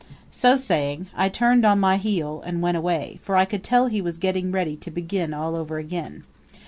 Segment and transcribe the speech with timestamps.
[0.31, 4.01] So saying, I turned on my heel and went away, for I could tell he
[4.01, 6.23] was getting ready to begin all over again.